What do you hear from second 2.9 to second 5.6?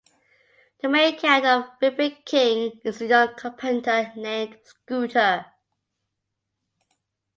a young carpenter named Scooter.